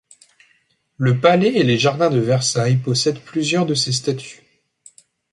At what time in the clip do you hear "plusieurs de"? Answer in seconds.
3.21-3.75